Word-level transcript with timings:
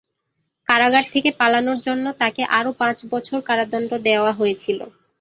কারাগার 0.67 1.05
থেকে 1.13 1.29
পালানোর 1.39 1.79
জন্য 1.87 2.05
তাকে 2.21 2.41
আরও 2.57 2.71
পাঁচ 2.81 2.97
বছর 3.11 3.37
কারাদণ্ড 3.49 3.91
দেওয়া 4.07 4.31
হয়েছিল। 4.39 4.79